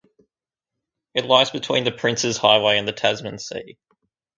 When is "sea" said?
3.37-3.77